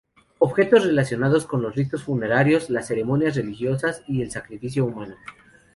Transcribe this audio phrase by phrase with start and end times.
[0.39, 5.15] Objetos relacionados con los ritos funerarios, las ceremonias religiosas y el sacrificio humano.